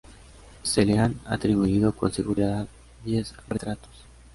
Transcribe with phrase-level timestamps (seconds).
[0.63, 2.67] Se le han atribuido con seguridad
[3.05, 4.03] diez retratos.